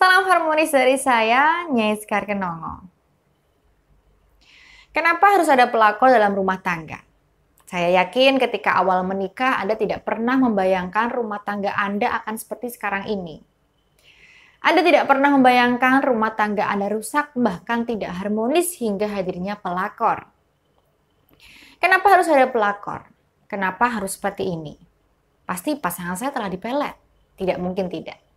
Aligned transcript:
Salam 0.00 0.24
harmonis 0.32 0.72
dari 0.72 0.96
saya, 0.96 1.68
Nyai 1.68 1.92
Sekar 2.00 2.24
Kenongo. 2.24 2.88
Kenapa 4.96 5.36
harus 5.36 5.44
ada 5.44 5.68
pelakor 5.68 6.08
dalam 6.08 6.32
rumah 6.32 6.56
tangga? 6.56 7.04
Saya 7.68 7.92
yakin 8.00 8.40
ketika 8.40 8.80
awal 8.80 9.04
menikah 9.04 9.60
Anda 9.60 9.76
tidak 9.76 10.08
pernah 10.08 10.40
membayangkan 10.40 11.12
rumah 11.12 11.44
tangga 11.44 11.76
Anda 11.76 12.16
akan 12.16 12.32
seperti 12.32 12.72
sekarang 12.72 13.12
ini. 13.12 13.44
Anda 14.64 14.80
tidak 14.80 15.04
pernah 15.04 15.36
membayangkan 15.36 16.00
rumah 16.00 16.32
tangga 16.32 16.72
Anda 16.72 16.88
rusak 16.88 17.36
bahkan 17.36 17.84
tidak 17.84 18.16
harmonis 18.24 18.80
hingga 18.80 19.04
hadirnya 19.04 19.60
pelakor. 19.60 20.32
Kenapa 21.76 22.08
harus 22.08 22.24
ada 22.32 22.48
pelakor? 22.48 23.04
Kenapa 23.52 23.92
harus 23.92 24.16
seperti 24.16 24.48
ini? 24.48 24.80
Pasti 25.44 25.76
pasangan 25.76 26.16
saya 26.16 26.32
telah 26.32 26.48
dipelet. 26.48 26.96
Tidak 27.36 27.60
mungkin 27.60 27.92
tidak. 27.92 28.29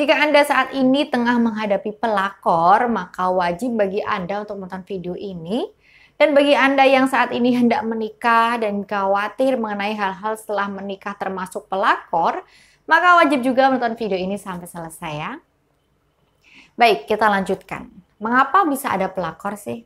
Jika 0.00 0.16
Anda 0.16 0.40
saat 0.48 0.72
ini 0.72 1.12
tengah 1.12 1.36
menghadapi 1.36 1.92
pelakor, 2.00 2.88
maka 2.88 3.28
wajib 3.28 3.76
bagi 3.76 4.00
Anda 4.00 4.48
untuk 4.48 4.56
menonton 4.56 4.80
video 4.88 5.12
ini. 5.12 5.68
Dan 6.16 6.32
bagi 6.32 6.56
Anda 6.56 6.88
yang 6.88 7.04
saat 7.04 7.36
ini 7.36 7.52
hendak 7.52 7.84
menikah 7.84 8.56
dan 8.56 8.80
khawatir 8.88 9.60
mengenai 9.60 9.92
hal-hal 9.92 10.40
setelah 10.40 10.72
menikah 10.72 11.12
termasuk 11.20 11.68
pelakor, 11.68 12.40
maka 12.88 13.20
wajib 13.20 13.44
juga 13.44 13.68
menonton 13.68 13.92
video 14.00 14.16
ini 14.16 14.40
sampai 14.40 14.64
selesai 14.64 15.12
ya. 15.20 15.36
Baik, 16.80 17.04
kita 17.04 17.28
lanjutkan. 17.28 17.92
Mengapa 18.16 18.64
bisa 18.64 18.96
ada 18.96 19.12
pelakor 19.12 19.60
sih? 19.60 19.84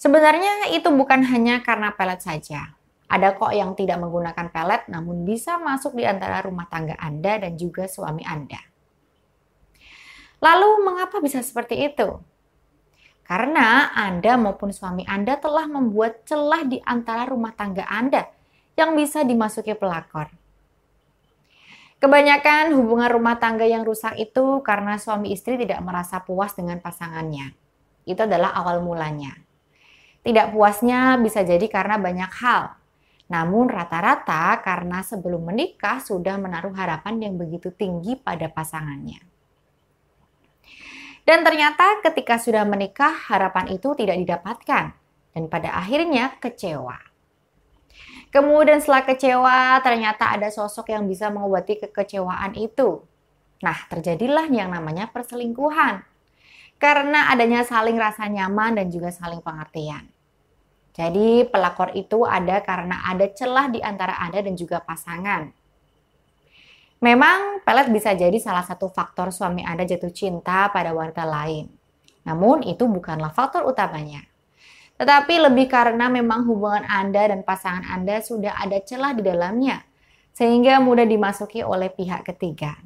Sebenarnya 0.00 0.72
itu 0.72 0.88
bukan 0.88 1.20
hanya 1.28 1.60
karena 1.60 1.92
pelet 1.92 2.24
saja. 2.24 2.72
Ada 3.12 3.36
kok 3.36 3.52
yang 3.52 3.76
tidak 3.76 4.00
menggunakan 4.00 4.48
pelet 4.48 4.88
namun 4.88 5.28
bisa 5.28 5.60
masuk 5.60 5.92
di 5.92 6.08
antara 6.08 6.40
rumah 6.40 6.64
tangga 6.72 6.96
Anda 6.96 7.36
dan 7.44 7.60
juga 7.60 7.84
suami 7.84 8.24
Anda. 8.24 8.56
Lalu 10.40 10.70
mengapa 10.80 11.20
bisa 11.20 11.44
seperti 11.44 11.92
itu? 11.92 12.24
Karena 13.28 13.92
Anda 13.92 14.40
maupun 14.40 14.72
suami 14.72 15.04
Anda 15.04 15.36
telah 15.36 15.68
membuat 15.68 16.24
celah 16.24 16.64
di 16.64 16.80
antara 16.88 17.28
rumah 17.28 17.52
tangga 17.52 17.84
Anda 17.84 18.32
yang 18.80 18.96
bisa 18.96 19.28
dimasuki 19.28 19.76
pelakor. 19.76 20.32
Kebanyakan 22.02 22.74
hubungan 22.74 23.12
rumah 23.14 23.38
tangga 23.38 23.62
yang 23.62 23.86
rusak 23.86 24.18
itu 24.18 24.58
karena 24.66 24.98
suami 24.98 25.30
istri 25.30 25.54
tidak 25.54 25.78
merasa 25.84 26.18
puas 26.24 26.50
dengan 26.56 26.82
pasangannya. 26.82 27.54
Itu 28.02 28.26
adalah 28.26 28.56
awal 28.58 28.82
mulanya. 28.82 29.38
Tidak 30.26 30.50
puasnya 30.50 31.14
bisa 31.22 31.46
jadi 31.46 31.62
karena 31.70 32.02
banyak 32.02 32.32
hal, 32.42 32.81
namun 33.32 33.72
rata-rata 33.72 34.60
karena 34.60 35.00
sebelum 35.00 35.48
menikah 35.48 36.04
sudah 36.04 36.36
menaruh 36.36 36.76
harapan 36.76 37.16
yang 37.16 37.40
begitu 37.40 37.72
tinggi 37.72 38.12
pada 38.20 38.52
pasangannya. 38.52 39.24
Dan 41.24 41.40
ternyata 41.40 42.04
ketika 42.04 42.36
sudah 42.36 42.68
menikah 42.68 43.16
harapan 43.32 43.72
itu 43.72 43.96
tidak 43.96 44.20
didapatkan 44.20 44.92
dan 45.32 45.42
pada 45.48 45.72
akhirnya 45.80 46.36
kecewa. 46.44 47.00
Kemudian 48.28 48.84
setelah 48.84 49.08
kecewa 49.08 49.80
ternyata 49.80 50.28
ada 50.28 50.52
sosok 50.52 50.92
yang 50.92 51.08
bisa 51.08 51.32
mengobati 51.32 51.80
kekecewaan 51.80 52.52
itu. 52.60 53.00
Nah 53.64 53.78
terjadilah 53.88 54.52
yang 54.52 54.68
namanya 54.76 55.08
perselingkuhan. 55.08 56.04
Karena 56.76 57.32
adanya 57.32 57.64
saling 57.64 57.96
rasa 57.96 58.28
nyaman 58.28 58.76
dan 58.76 58.92
juga 58.92 59.08
saling 59.08 59.40
pengertian. 59.40 60.11
Jadi 60.92 61.48
pelakor 61.48 61.96
itu 61.96 62.28
ada 62.28 62.60
karena 62.60 63.00
ada 63.08 63.24
celah 63.32 63.72
di 63.72 63.80
antara 63.80 64.20
Anda 64.20 64.44
dan 64.44 64.52
juga 64.52 64.84
pasangan. 64.84 65.48
Memang 67.02 67.64
pelet 67.66 67.90
bisa 67.90 68.14
jadi 68.14 68.36
salah 68.38 68.62
satu 68.62 68.86
faktor 68.92 69.32
suami 69.34 69.64
Anda 69.66 69.82
jatuh 69.88 70.12
cinta 70.14 70.70
pada 70.70 70.94
wanita 70.94 71.24
lain. 71.26 71.66
Namun 72.28 72.62
itu 72.62 72.86
bukanlah 72.86 73.34
faktor 73.34 73.66
utamanya. 73.66 74.22
Tetapi 75.00 75.50
lebih 75.50 75.66
karena 75.66 76.06
memang 76.06 76.46
hubungan 76.46 76.86
Anda 76.86 77.34
dan 77.34 77.42
pasangan 77.42 77.82
Anda 77.90 78.22
sudah 78.22 78.54
ada 78.54 78.78
celah 78.78 79.18
di 79.18 79.26
dalamnya, 79.26 79.82
sehingga 80.30 80.78
mudah 80.78 81.02
dimasuki 81.02 81.66
oleh 81.66 81.90
pihak 81.90 82.22
ketiga. 82.22 82.78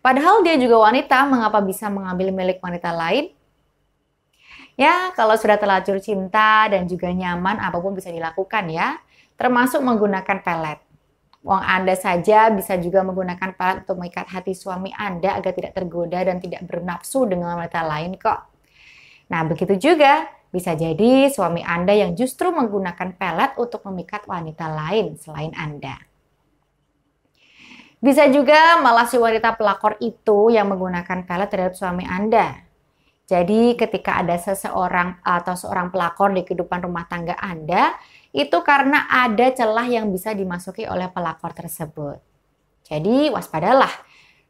Padahal 0.00 0.42
dia 0.42 0.56
juga 0.56 0.90
wanita, 0.90 1.28
mengapa 1.28 1.60
bisa 1.62 1.86
mengambil 1.92 2.32
milik 2.34 2.58
wanita 2.58 2.90
lain? 2.90 3.30
Ya, 4.80 5.12
kalau 5.12 5.36
sudah 5.36 5.60
terlanjur 5.60 6.00
cinta 6.00 6.64
dan 6.72 6.88
juga 6.88 7.12
nyaman, 7.12 7.60
apa 7.60 7.76
pun 7.84 7.92
bisa 7.92 8.08
dilakukan 8.08 8.64
ya. 8.72 8.96
Termasuk 9.36 9.84
menggunakan 9.84 10.40
pelet. 10.40 10.80
Uang 11.44 11.60
Anda 11.60 11.92
saja 11.92 12.48
bisa 12.48 12.80
juga 12.80 13.04
menggunakan 13.04 13.52
pelet 13.60 13.84
untuk 13.84 14.00
mengikat 14.00 14.32
hati 14.32 14.56
suami 14.56 14.88
Anda 14.96 15.36
agar 15.36 15.52
tidak 15.52 15.76
tergoda 15.76 16.24
dan 16.24 16.40
tidak 16.40 16.64
bernafsu 16.64 17.28
dengan 17.28 17.60
wanita 17.60 17.84
lain 17.84 18.16
kok. 18.16 18.40
Nah, 19.28 19.44
begitu 19.44 19.76
juga 19.76 20.32
bisa 20.48 20.72
jadi 20.72 21.28
suami 21.28 21.60
Anda 21.60 21.92
yang 21.92 22.16
justru 22.16 22.48
menggunakan 22.48 23.20
pelet 23.20 23.60
untuk 23.60 23.84
memikat 23.84 24.24
wanita 24.24 24.64
lain 24.64 25.20
selain 25.20 25.52
Anda. 25.60 26.00
Bisa 28.00 28.32
juga 28.32 28.80
malah 28.80 29.04
si 29.04 29.20
wanita 29.20 29.60
pelakor 29.60 30.00
itu 30.00 30.48
yang 30.48 30.72
menggunakan 30.72 31.28
pelet 31.28 31.48
terhadap 31.52 31.76
suami 31.76 32.08
Anda. 32.08 32.69
Jadi 33.30 33.78
ketika 33.78 34.18
ada 34.18 34.34
seseorang 34.34 35.22
atau 35.22 35.54
seorang 35.54 35.94
pelakor 35.94 36.34
di 36.34 36.42
kehidupan 36.42 36.82
rumah 36.82 37.06
tangga 37.06 37.38
Anda, 37.38 37.94
itu 38.34 38.58
karena 38.66 39.06
ada 39.06 39.54
celah 39.54 39.86
yang 39.86 40.10
bisa 40.10 40.34
dimasuki 40.34 40.82
oleh 40.90 41.06
pelakor 41.06 41.54
tersebut. 41.54 42.18
Jadi 42.82 43.30
waspadalah. 43.30 43.94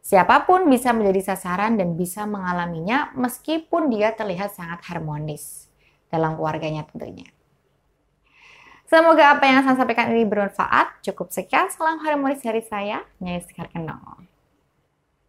Siapa 0.00 0.48
pun 0.48 0.64
bisa 0.72 0.96
menjadi 0.96 1.36
sasaran 1.36 1.76
dan 1.76 1.92
bisa 1.92 2.24
mengalaminya 2.24 3.12
meskipun 3.20 3.92
dia 3.92 4.16
terlihat 4.16 4.56
sangat 4.56 4.80
harmonis 4.88 5.68
dalam 6.08 6.40
keluarganya 6.40 6.88
tentunya. 6.88 7.28
Semoga 8.88 9.36
apa 9.36 9.44
yang 9.44 9.60
saya 9.60 9.76
sampaikan 9.76 10.08
ini 10.08 10.24
bermanfaat. 10.24 11.04
Cukup 11.04 11.28
sekian, 11.28 11.68
salam 11.68 12.00
harmonis 12.00 12.40
dari 12.40 12.64
saya, 12.64 13.04
Nyai 13.20 13.44
Sekar 13.44 13.68
Kenong. 13.68 14.29